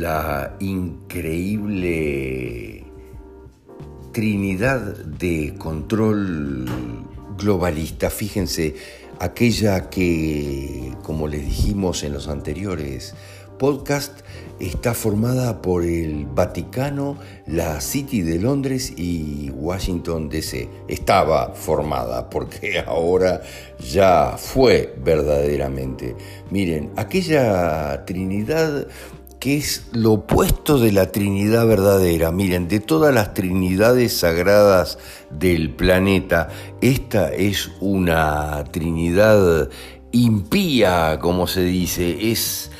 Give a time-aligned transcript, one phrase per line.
[0.00, 1.90] la increíble
[4.12, 6.66] trinidad de control
[7.36, 8.08] globalista.
[8.08, 8.76] Fíjense,
[9.18, 13.14] aquella que, como les dijimos en los anteriores
[13.58, 14.24] podcasts,
[14.58, 20.66] está formada por el Vaticano, la City de Londres y Washington DC.
[20.88, 23.42] Estaba formada porque ahora
[23.78, 26.16] ya fue verdaderamente.
[26.50, 28.86] Miren, aquella Trinidad
[29.40, 32.30] que es lo opuesto de la Trinidad verdadera.
[32.30, 34.98] Miren, de todas las Trinidades sagradas
[35.30, 36.48] del planeta,
[36.82, 39.70] esta es una Trinidad
[40.12, 42.70] impía, como se dice, es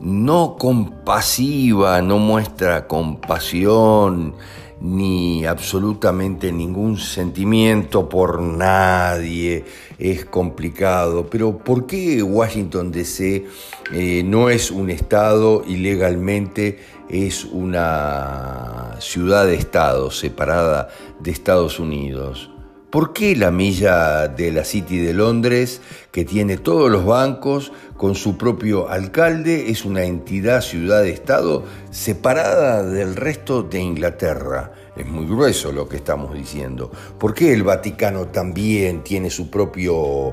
[0.00, 4.34] no compasiva, no muestra compasión
[4.80, 9.64] ni absolutamente ningún sentimiento por nadie,
[9.98, 11.26] es complicado.
[11.28, 13.46] Pero ¿por qué Washington DC
[13.92, 20.88] eh, no es un estado y legalmente es una ciudad de estado separada
[21.20, 22.50] de Estados Unidos?
[22.90, 28.14] ¿Por qué la milla de la City de Londres, que tiene todos los bancos, con
[28.14, 34.72] su propio alcalde, es una entidad ciudad-estado separada del resto de Inglaterra?
[34.96, 36.90] Es muy grueso lo que estamos diciendo.
[37.18, 40.32] ¿Por qué el Vaticano también tiene su propio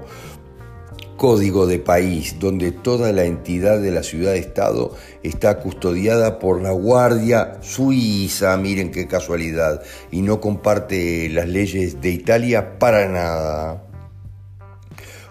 [1.25, 7.57] código de país, donde toda la entidad de la ciudad-estado está custodiada por la Guardia
[7.61, 9.81] Suiza, miren qué casualidad,
[10.11, 13.87] y no comparte las leyes de Italia para nada.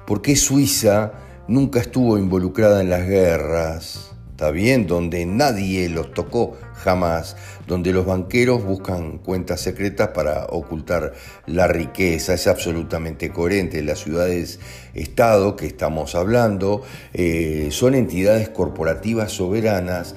[0.04, 1.12] ¿Por qué Suiza
[1.46, 4.16] nunca estuvo involucrada en las guerras?
[4.32, 11.14] Está bien, donde nadie los tocó jamás, donde los banqueros buscan cuentas secretas para ocultar
[11.46, 12.34] la riqueza.
[12.34, 13.82] Es absolutamente coherente.
[13.82, 16.82] Las ciudades-estado que estamos hablando
[17.14, 20.14] eh, son entidades corporativas soberanas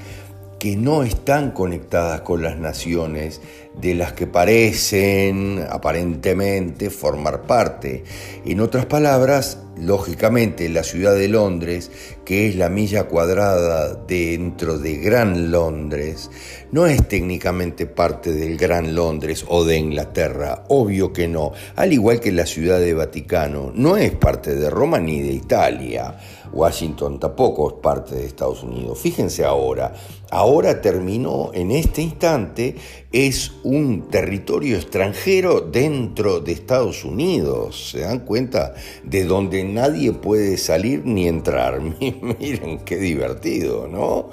[0.59, 3.41] que no están conectadas con las naciones
[3.79, 8.03] de las que parecen aparentemente formar parte.
[8.43, 11.91] En otras palabras, lógicamente la ciudad de Londres,
[12.25, 16.31] que es la milla cuadrada dentro de Gran Londres,
[16.71, 22.19] no es técnicamente parte del Gran Londres o de Inglaterra, obvio que no, al igual
[22.19, 26.17] que la ciudad de Vaticano, no es parte de Roma ni de Italia.
[26.51, 28.99] Washington tampoco es parte de Estados Unidos.
[28.99, 29.93] Fíjense ahora,
[30.31, 32.75] ahora terminó en este instante,
[33.11, 37.91] es un territorio extranjero dentro de Estados Unidos.
[37.91, 38.73] ¿Se dan cuenta?
[39.03, 41.81] De donde nadie puede salir ni entrar.
[42.39, 44.29] Miren qué divertido, ¿no?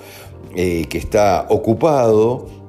[0.57, 2.64] Eh, que está ocupado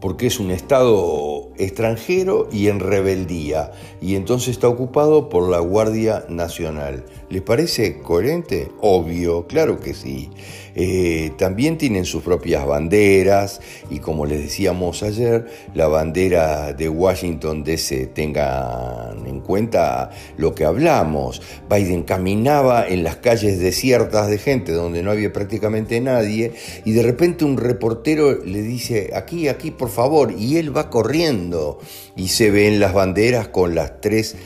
[0.00, 6.24] porque es un Estado extranjero y en rebeldía, y entonces está ocupado por la Guardia
[6.28, 7.04] Nacional.
[7.30, 8.70] ¿Les parece coherente?
[8.80, 10.30] Obvio, claro que sí.
[10.78, 17.64] Eh, también tienen sus propias banderas y como les decíamos ayer, la bandera de Washington
[17.64, 21.40] DC, tengan en cuenta lo que hablamos.
[21.70, 26.52] Biden caminaba en las calles desiertas de gente donde no había prácticamente nadie
[26.84, 31.78] y de repente un reportero le dice, aquí, aquí, por favor, y él va corriendo
[32.16, 34.36] y se ven las banderas con las tres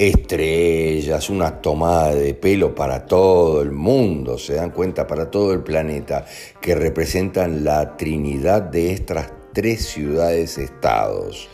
[0.00, 5.60] estrellas, una tomada de pelo para todo el mundo, se dan cuenta, para todo el
[5.60, 6.24] planeta,
[6.62, 11.50] que representan la trinidad de estas tres ciudades-estados,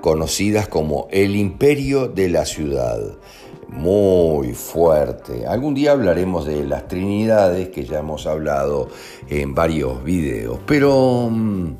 [0.00, 3.18] conocidas como el imperio de la ciudad.
[3.68, 5.46] Muy fuerte.
[5.46, 8.88] Algún día hablaremos de las trinidades que ya hemos hablado
[9.28, 11.28] en varios videos, pero...
[11.30, 11.74] Mm,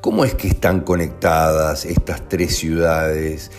[0.00, 3.50] ¿Cómo es que están conectadas estas tres ciudades?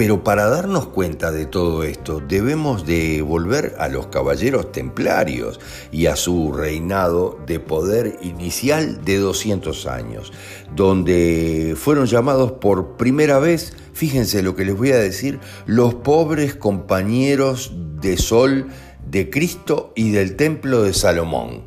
[0.00, 5.60] Pero para darnos cuenta de todo esto, debemos de volver a los caballeros templarios
[5.92, 10.32] y a su reinado de poder inicial de 200 años,
[10.74, 16.54] donde fueron llamados por primera vez, fíjense lo que les voy a decir, los pobres
[16.54, 18.68] compañeros de sol
[19.06, 21.64] de Cristo y del templo de Salomón.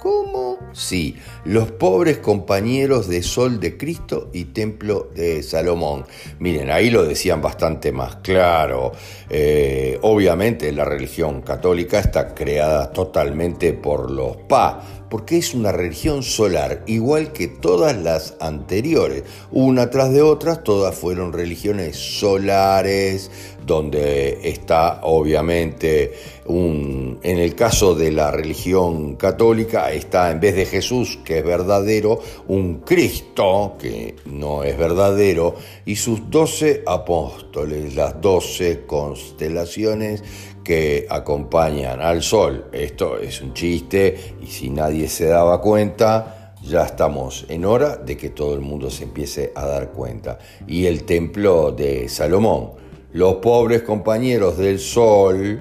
[0.00, 0.55] ¿Cómo?
[0.76, 6.04] Sí, los pobres compañeros de Sol de Cristo y Templo de Salomón.
[6.38, 8.92] Miren, ahí lo decían bastante más claro.
[9.30, 16.22] Eh, obviamente la religión católica está creada totalmente por los Pa, porque es una religión
[16.22, 19.24] solar, igual que todas las anteriores.
[19.52, 23.30] Una tras de otras, todas fueron religiones solares,
[23.64, 26.12] donde está obviamente
[26.48, 32.20] en el caso de la religión católica, está en vez de Jesús, que es verdadero,
[32.48, 35.54] un Cristo, que no es verdadero,
[35.84, 40.22] y sus doce apóstoles, las doce constelaciones
[40.62, 42.66] que acompañan al sol.
[42.72, 48.16] Esto es un chiste y si nadie se daba cuenta, ya estamos en hora de
[48.16, 50.38] que todo el mundo se empiece a dar cuenta.
[50.66, 52.72] Y el templo de Salomón,
[53.12, 55.60] los pobres compañeros del sol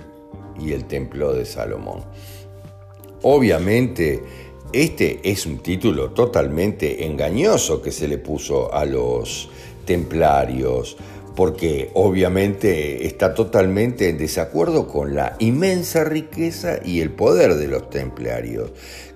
[0.60, 2.04] y el templo de Salomón.
[3.22, 4.22] Obviamente,
[4.72, 9.50] este es un título totalmente engañoso que se le puso a los
[9.86, 10.98] templarios,
[11.36, 17.90] porque obviamente está totalmente en desacuerdo con la inmensa riqueza y el poder de los
[17.90, 18.72] templarios,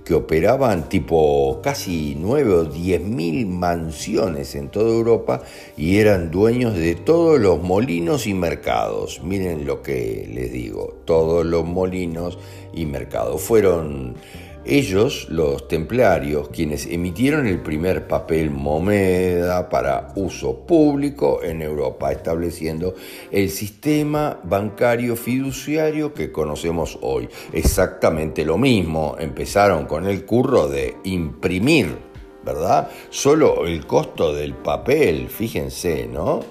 [0.09, 5.44] que operaban tipo casi 9 o 10 mil mansiones en toda Europa
[5.77, 9.21] y eran dueños de todos los molinos y mercados.
[9.23, 12.39] Miren lo que les digo, todos los molinos
[12.73, 13.39] y mercados.
[13.39, 14.15] Fueron
[14.65, 22.94] ellos, los templarios, quienes emitieron el primer papel moneda para uso público en Europa, estableciendo
[23.31, 27.29] el sistema bancario fiduciario que conocemos hoy.
[27.53, 31.97] Exactamente lo mismo, empezaron con el curro de imprimir,
[32.45, 32.89] ¿verdad?
[33.09, 36.41] Solo el costo del papel, fíjense, ¿no?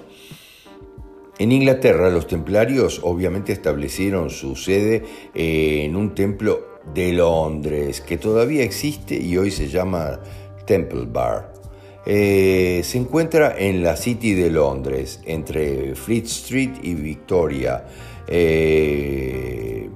[1.38, 5.04] En Inglaterra los templarios obviamente establecieron su sede
[5.34, 10.20] en un templo de Londres, que todavía existe y hoy se llama
[10.66, 11.52] Temple Bar.
[12.06, 17.84] Eh, se encuentra en la City de Londres, entre Fleet Street y Victoria.
[18.26, 19.90] Eh,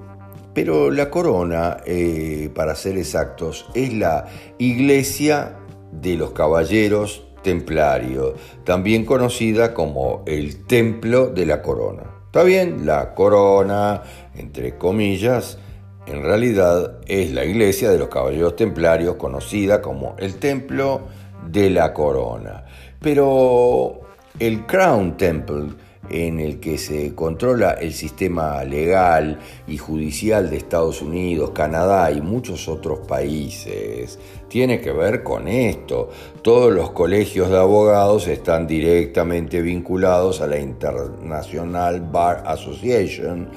[0.55, 4.27] pero la corona, eh, para ser exactos, es la
[4.59, 5.57] iglesia
[5.91, 8.35] de los caballeros templarios,
[8.65, 12.03] también conocida como el templo de la corona.
[12.27, 14.03] Está bien, la corona,
[14.35, 15.59] entre comillas,
[16.07, 21.03] en realidad es la iglesia de los caballeros templarios conocida como el Templo
[21.49, 22.65] de la Corona.
[23.01, 24.01] Pero
[24.39, 25.71] el Crown Temple,
[26.11, 29.39] en el que se controla el sistema legal
[29.69, 34.19] y judicial de Estados Unidos, Canadá y muchos otros países,
[34.53, 36.11] tiene que ver con esto.
[36.43, 43.49] Todos los colegios de abogados están directamente vinculados a la International Bar Association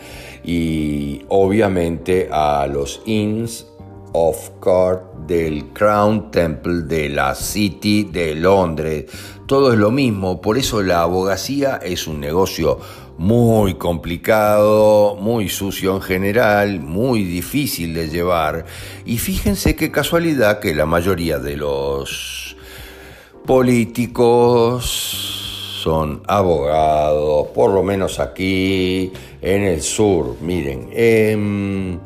[0.45, 3.67] y obviamente a los Inns
[4.13, 9.07] of Court del Crown Temple de la City de Londres.
[9.47, 12.79] Todo es lo mismo, por eso la abogacía es un negocio
[13.17, 18.65] muy complicado, muy sucio en general, muy difícil de llevar.
[19.05, 22.55] Y fíjense qué casualidad que la mayoría de los
[23.45, 24.83] políticos
[25.81, 30.89] son abogados, por lo menos aquí en el sur, miren.
[30.91, 31.99] Em,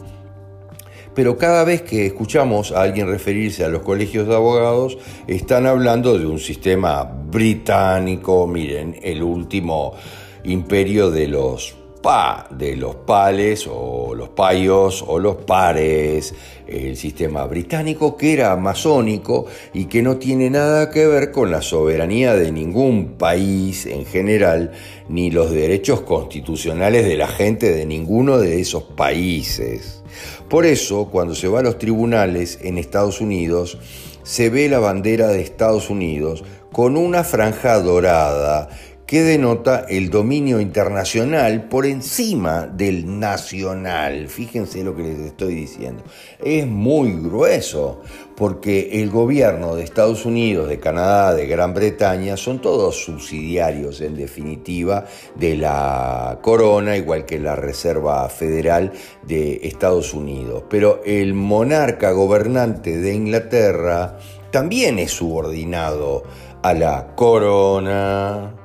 [1.15, 4.97] pero cada vez que escuchamos a alguien referirse a los colegios de abogados,
[5.27, 9.95] están hablando de un sistema británico, miren, el último
[10.43, 16.33] imperio de los pa, de los pales o los payos o los pares,
[16.67, 21.61] el sistema británico que era masónico y que no tiene nada que ver con la
[21.61, 24.71] soberanía de ningún país en general,
[25.09, 30.03] ni los derechos constitucionales de la gente de ninguno de esos países.
[30.47, 33.77] Por eso, cuando se va a los tribunales en Estados Unidos,
[34.23, 38.69] se ve la bandera de Estados Unidos con una franja dorada
[39.09, 44.27] que denota el dominio internacional por encima del nacional.
[44.27, 46.03] Fíjense lo que les estoy diciendo.
[46.37, 48.01] Es muy grueso
[48.37, 54.15] porque el gobierno de Estados Unidos, de Canadá, de Gran Bretaña, son todos subsidiarios en
[54.15, 58.93] definitiva de la corona, igual que la Reserva Federal
[59.25, 60.65] de Estados Unidos.
[60.69, 64.19] Pero el monarca gobernante de Inglaterra
[64.51, 66.21] también es subordinado
[66.61, 68.58] a la corona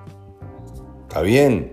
[1.14, 1.72] ¿Está bien?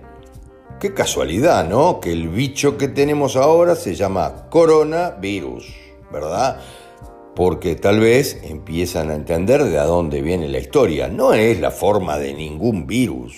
[0.78, 1.98] Qué casualidad, ¿no?
[1.98, 5.66] Que el bicho que tenemos ahora se llama coronavirus,
[6.12, 6.60] ¿verdad?
[7.34, 11.08] Porque tal vez empiezan a entender de a dónde viene la historia.
[11.08, 13.34] No es la forma de ningún virus.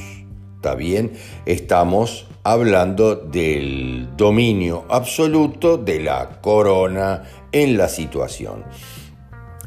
[0.56, 1.14] ¿Está bien?
[1.46, 8.62] Estamos hablando del dominio absoluto de la corona en la situación.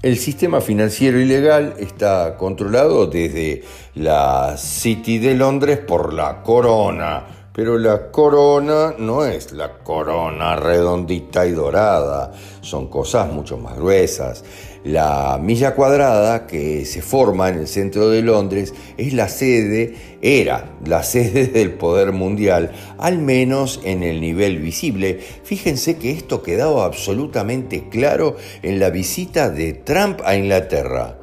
[0.04, 3.63] El sistema financiero ilegal está controlado desde
[3.96, 11.48] la City de Londres por la corona, pero la corona no es la corona redondita
[11.48, 14.44] y dorada, son cosas mucho más gruesas.
[14.88, 20.77] La milla cuadrada que se forma en el centro de Londres es la sede, era
[20.86, 25.20] la sede del poder mundial, al menos en el nivel visible.
[25.44, 31.16] Fíjense que esto quedaba absolutamente claro en la visita de Trump a Inglaterra.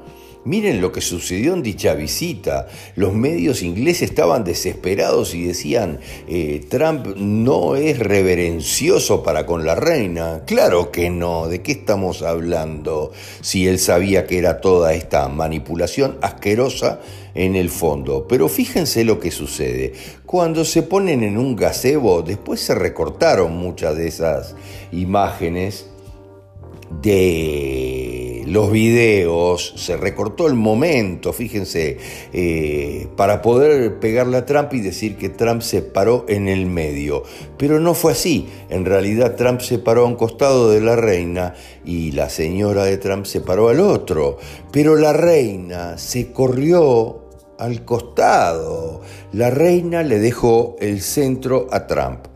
[0.45, 2.69] Miren lo que sucedió en dicha visita.
[2.97, 9.75] Los medios ingleses estaban desesperados y decían, eh, Trump no es reverencioso para con la
[9.75, 10.43] reina.
[10.47, 13.13] Claro que no, ¿de qué estamos hablando?
[13.41, 17.01] Si él sabía que era toda esta manipulación asquerosa
[17.35, 18.27] en el fondo.
[18.29, 19.95] Pero fíjense lo que sucede.
[20.27, 24.55] Cuando se ponen en un gazebo, después se recortaron muchas de esas
[24.93, 25.87] imágenes
[27.03, 31.99] de los videos, se recortó el momento, fíjense,
[32.33, 37.23] eh, para poder pegarle a Trump y decir que Trump se paró en el medio.
[37.59, 38.49] Pero no fue así.
[38.69, 42.99] En realidad Trump se paró a un costado de la reina y la señora de
[42.99, 44.39] Trump se paró al otro.
[44.73, 47.25] Pero la reina se corrió
[47.59, 49.01] al costado.
[49.33, 52.34] La reina le dejó el centro a Trump.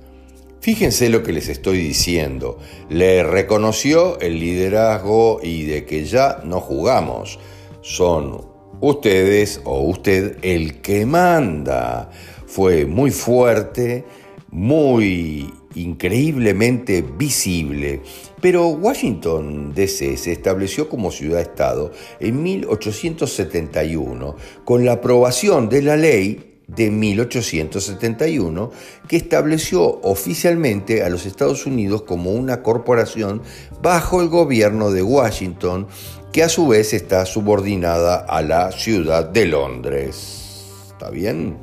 [0.68, 2.58] Fíjense lo que les estoy diciendo.
[2.90, 7.38] Le reconoció el liderazgo y de que ya no jugamos.
[7.80, 8.46] Son
[8.82, 12.10] ustedes o usted el que manda.
[12.46, 14.04] Fue muy fuerte,
[14.50, 18.02] muy increíblemente visible.
[18.42, 26.57] Pero Washington DC se estableció como ciudad-estado en 1871 con la aprobación de la ley
[26.68, 28.70] de 1871
[29.08, 33.42] que estableció oficialmente a los Estados Unidos como una corporación
[33.82, 35.88] bajo el gobierno de Washington
[36.30, 40.62] que a su vez está subordinada a la ciudad de Londres.
[40.92, 41.56] ¿Está bien?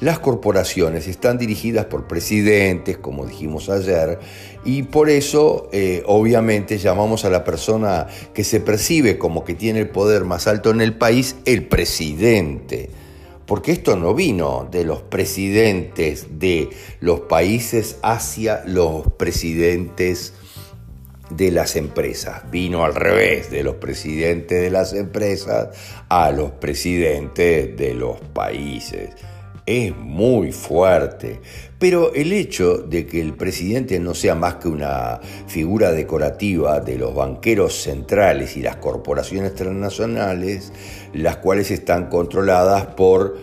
[0.00, 4.18] Las corporaciones están dirigidas por presidentes, como dijimos ayer,
[4.64, 9.78] y por eso eh, obviamente llamamos a la persona que se percibe como que tiene
[9.80, 12.90] el poder más alto en el país el presidente
[13.46, 16.70] porque esto no vino de los presidentes de
[17.00, 20.34] los países hacia los presidentes
[21.36, 22.50] de las empresas.
[22.50, 25.68] Vino al revés, de los presidentes de las empresas
[26.08, 29.10] a los presidentes de los países.
[29.64, 31.40] Es muy fuerte,
[31.82, 36.96] pero el hecho de que el presidente no sea más que una figura decorativa de
[36.96, 40.72] los banqueros centrales y las corporaciones transnacionales
[41.12, 43.36] las cuales están controladas por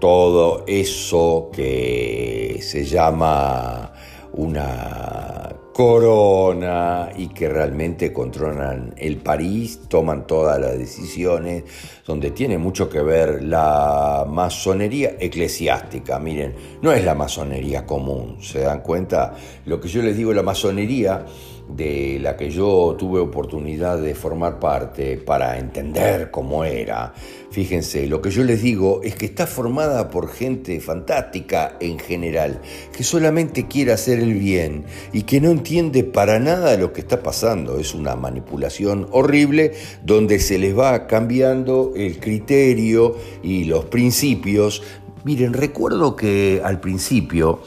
[0.00, 3.92] todo eso que se llama
[4.32, 11.64] una corona y que realmente controlan el país, toman todas las decisiones,
[12.06, 16.20] donde tiene mucho que ver la masonería eclesiástica.
[16.20, 19.34] Miren, no es la masonería común, ¿se dan cuenta?
[19.66, 21.26] Lo que yo les digo, la masonería
[21.68, 27.14] de la que yo tuve oportunidad de formar parte para entender cómo era.
[27.50, 32.60] Fíjense, lo que yo les digo es que está formada por gente fantástica en general,
[32.94, 37.22] que solamente quiere hacer el bien y que no entiende para nada lo que está
[37.22, 37.78] pasando.
[37.78, 39.72] Es una manipulación horrible
[40.04, 44.82] donde se les va cambiando el criterio y los principios.
[45.24, 47.60] Miren, recuerdo que al principio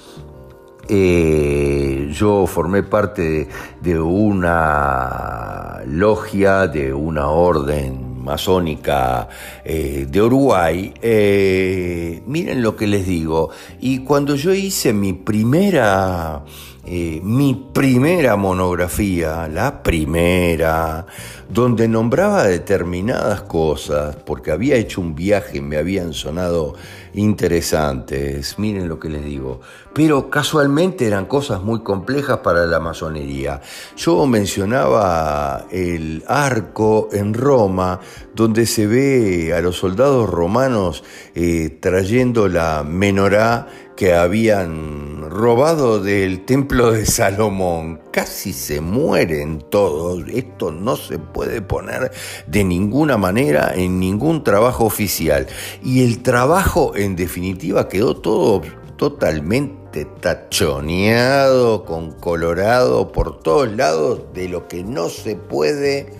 [0.90, 3.48] eh, yo formé parte
[3.82, 9.30] de, una logia, de una orden masónica
[9.64, 10.94] eh, de Uruguay.
[11.02, 13.50] Eh, miren lo que les digo.
[13.80, 16.44] Y cuando yo hice mi primera
[16.90, 21.06] eh, mi primera monografía, la primera,
[21.50, 26.76] donde nombraba determinadas cosas, porque había hecho un viaje, me habían sonado
[27.14, 29.60] interesantes, miren lo que les digo,
[29.94, 33.60] pero casualmente eran cosas muy complejas para la masonería.
[33.98, 38.00] Yo mencionaba el arco en Roma,
[38.34, 41.04] donde se ve a los soldados romanos
[41.36, 43.68] eh, trayendo la menorá
[43.98, 48.00] que habían robado del templo de Salomón.
[48.12, 50.24] Casi se mueren todos.
[50.30, 52.12] Esto no se puede poner
[52.46, 55.48] de ninguna manera en ningún trabajo oficial.
[55.84, 58.62] Y el trabajo en definitiva quedó todo
[58.98, 66.14] totalmente tachoneado, con colorado por todos lados de lo que no se puede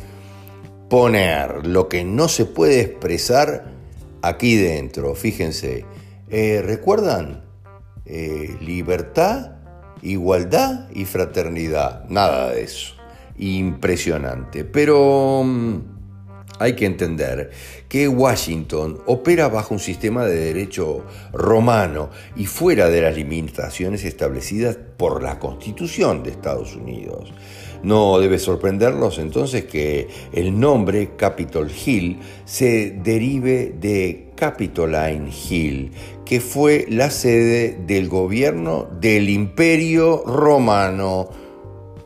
[0.90, 3.72] poner, lo que no se puede expresar
[4.24, 5.14] aquí dentro.
[5.14, 5.86] Fíjense,
[6.30, 7.47] eh, ¿recuerdan?
[8.10, 9.52] Eh, libertad,
[10.02, 12.06] igualdad y fraternidad.
[12.08, 12.94] Nada de eso.
[13.38, 14.64] Impresionante.
[14.64, 15.80] Pero mm,
[16.60, 17.52] hay que entender
[17.90, 24.78] que Washington opera bajo un sistema de derecho romano y fuera de las limitaciones establecidas
[24.98, 27.34] por la Constitución de Estados Unidos.
[27.84, 35.92] No debe sorprendernos entonces que el nombre Capitol Hill se derive de Capitoline Hill,
[36.24, 41.28] que fue la sede del gobierno del Imperio Romano.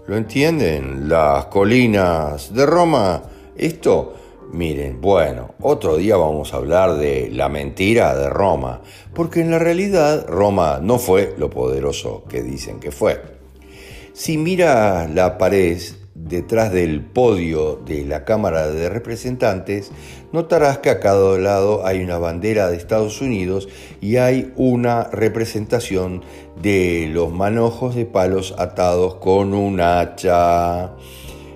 [0.08, 1.08] ¿Lo entienden?
[1.08, 3.22] Las colinas de Roma.
[3.56, 4.16] Esto
[4.52, 8.82] Miren, bueno, otro día vamos a hablar de la mentira de Roma,
[9.14, 13.22] porque en la realidad Roma no fue lo poderoso que dicen que fue.
[14.12, 15.80] Si mira la pared
[16.28, 19.92] detrás del podio de la Cámara de Representantes,
[20.32, 23.70] notarás que a cada lado hay una bandera de Estados Unidos
[24.02, 26.24] y hay una representación
[26.62, 30.92] de los manojos de palos atados con un hacha.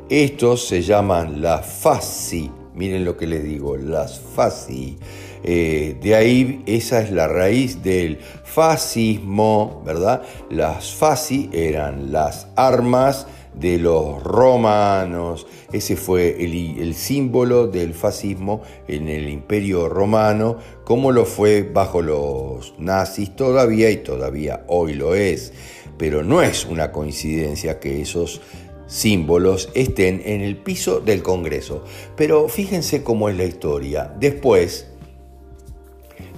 [0.09, 4.97] Estos se llaman la FASI Miren lo que les digo, las fasci.
[5.43, 10.23] Eh, de ahí, esa es la raíz del fascismo, ¿verdad?
[10.49, 13.27] Las fasci eran las armas
[13.59, 15.47] de los romanos.
[15.71, 22.73] Ese fue el, símbolo del fascismo en el imperio romano, como lo fue bajo los
[22.77, 25.53] nazis todavía y todavía hoy lo es.
[25.97, 28.41] Pero no es una coincidencia que esos
[28.87, 31.83] símbolos estén en el piso del Congreso.
[32.15, 34.13] Pero fíjense cómo es la historia.
[34.19, 34.87] Después,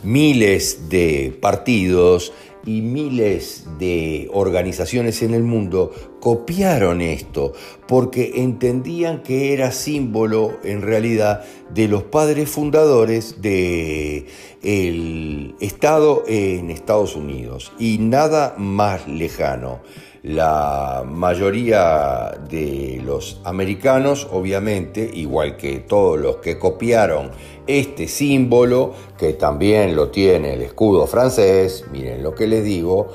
[0.03, 2.31] miles de partidos
[2.65, 7.53] y miles de organizaciones en el mundo copiaron esto
[7.87, 14.25] porque entendían que era símbolo en realidad de los padres fundadores de
[14.63, 19.81] el Estado en Estados Unidos y nada más lejano
[20.27, 27.31] la mayoría de los americanos, obviamente, igual que todos los que copiaron
[27.65, 33.07] este símbolo, que también lo tiene el escudo francés, miren lo que les digo,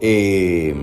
[0.00, 0.74] eh,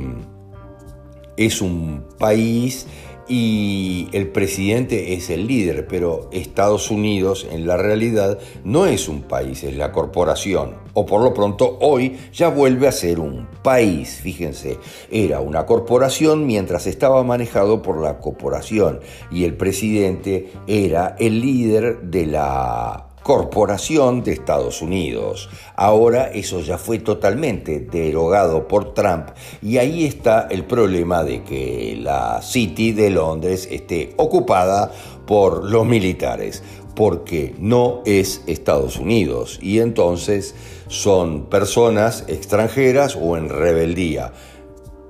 [1.36, 2.88] es un país
[3.36, 9.24] y el presidente es el líder, pero Estados Unidos en la realidad no es un
[9.24, 10.76] país, es la corporación.
[10.94, 14.78] O por lo pronto hoy ya vuelve a ser un país, fíjense,
[15.10, 19.00] era una corporación mientras estaba manejado por la corporación
[19.32, 25.50] y el presidente era el líder de la corporación de Estados Unidos.
[25.76, 29.30] Ahora eso ya fue totalmente derogado por Trump
[29.62, 34.92] y ahí está el problema de que la City de Londres esté ocupada
[35.26, 36.62] por los militares
[36.96, 40.54] porque no es Estados Unidos y entonces
[40.88, 44.34] son personas extranjeras o en rebeldía.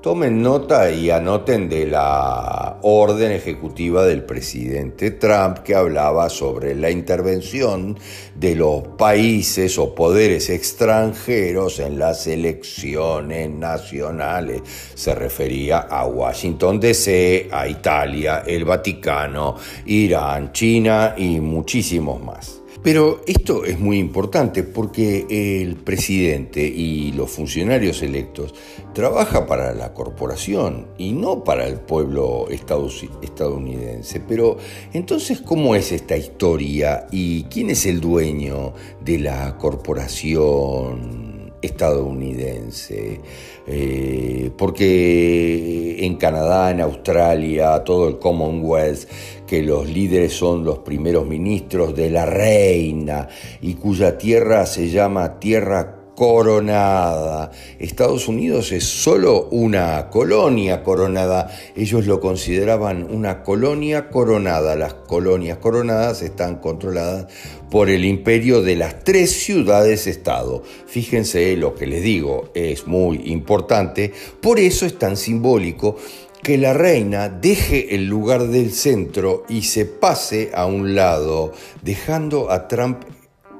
[0.03, 6.91] Tomen nota y anoten de la orden ejecutiva del presidente Trump que hablaba sobre la
[6.91, 7.97] intervención
[8.35, 14.61] de los países o poderes extranjeros en las elecciones nacionales.
[14.93, 22.62] Se refería a Washington DC, a Italia, el Vaticano, Irán, China y muchísimos más.
[22.81, 28.53] Pero esto es muy importante porque el presidente y los funcionarios electos
[28.93, 34.19] trabajan para la corporación y no para el pueblo estadounidense.
[34.19, 34.57] Pero
[34.93, 41.32] entonces, ¿cómo es esta historia y quién es el dueño de la corporación
[41.63, 43.19] estadounidense?
[43.65, 49.07] Eh, porque en Canadá, en Australia, todo el Commonwealth,
[49.47, 53.29] que los líderes son los primeros ministros de la reina
[53.61, 57.51] y cuya tierra se llama tierra coronada.
[57.79, 61.49] Estados Unidos es solo una colonia coronada.
[61.75, 64.75] Ellos lo consideraban una colonia coronada.
[64.75, 67.27] Las colonias coronadas están controladas
[67.69, 70.63] por el imperio de las tres ciudades-estado.
[70.85, 74.13] Fíjense lo que les digo, es muy importante.
[74.41, 75.97] Por eso es tan simbólico
[76.43, 82.51] que la reina deje el lugar del centro y se pase a un lado, dejando
[82.51, 83.03] a Trump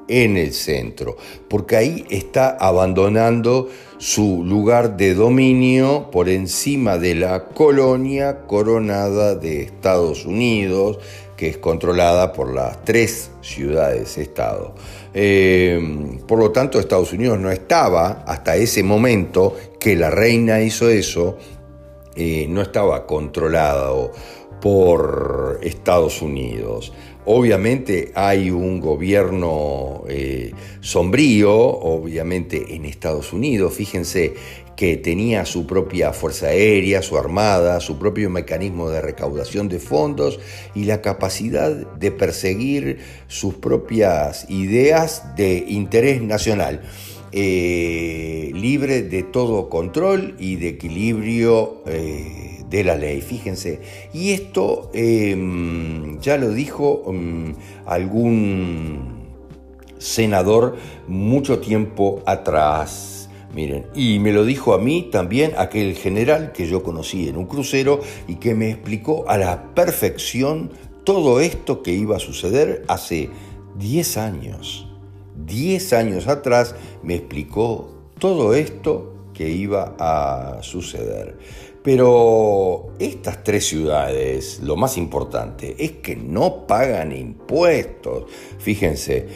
[0.08, 1.16] en el centro,
[1.48, 9.62] porque ahí está abandonando su lugar de dominio por encima de la colonia coronada de
[9.62, 10.98] Estados Unidos,
[11.36, 14.74] que es controlada por las tres ciudades-estado.
[15.14, 20.88] Eh, por lo tanto, Estados Unidos no estaba, hasta ese momento que la reina hizo
[20.88, 21.36] eso,
[22.16, 24.12] eh, no estaba controlado
[24.60, 26.92] por Estados Unidos.
[27.26, 34.34] Obviamente hay un gobierno eh, sombrío, obviamente en Estados Unidos, fíjense
[34.76, 40.40] que tenía su propia fuerza aérea, su armada, su propio mecanismo de recaudación de fondos
[40.74, 46.82] y la capacidad de perseguir sus propias ideas de interés nacional.
[47.36, 53.80] Eh, libre de todo control y de equilibrio eh, de la ley, fíjense.
[54.12, 59.24] Y esto em, ya lo dijo em, algún
[59.98, 60.76] senador
[61.08, 63.28] mucho tiempo atrás.
[63.52, 67.46] Miren, y me lo dijo a mí también aquel general que yo conocí en un
[67.46, 70.70] crucero y que me explicó a la perfección
[71.02, 73.28] todo esto que iba a suceder hace
[73.76, 74.93] 10 años.
[75.36, 81.38] 10 años atrás me explicó todo esto que iba a suceder.
[81.82, 88.24] Pero estas tres ciudades, lo más importante es que no pagan impuestos.
[88.58, 89.28] Fíjense,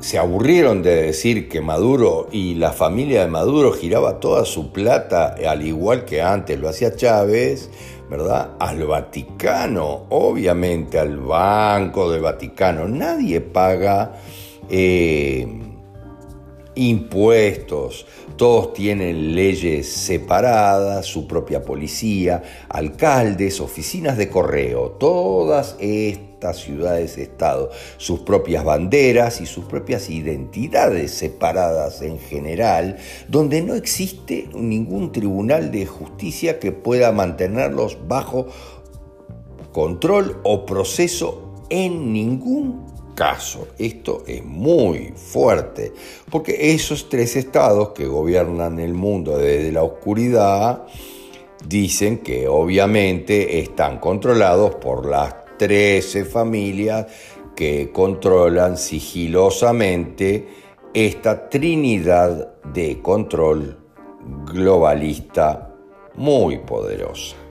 [0.00, 5.36] se aburrieron de decir que Maduro y la familia de Maduro giraba toda su plata,
[5.46, 7.68] al igual que antes lo hacía Chávez,
[8.08, 8.52] ¿verdad?
[8.58, 12.88] Al Vaticano, obviamente al Banco del Vaticano.
[12.88, 14.14] Nadie paga
[14.70, 15.46] eh,
[16.78, 27.70] impuestos, todos tienen leyes separadas, su propia policía, alcaldes, oficinas de correo, todas estas ciudades-estado,
[27.96, 35.72] sus propias banderas y sus propias identidades separadas en general, donde no existe ningún tribunal
[35.72, 38.46] de justicia que pueda mantenerlos bajo
[39.72, 42.97] control o proceso en ningún
[43.78, 45.92] Esto es muy fuerte,
[46.30, 50.86] porque esos tres estados que gobiernan el mundo desde la oscuridad
[51.66, 57.06] dicen que obviamente están controlados por las 13 familias
[57.56, 60.46] que controlan sigilosamente
[60.94, 63.78] esta trinidad de control
[64.46, 65.74] globalista
[66.14, 67.47] muy poderosa.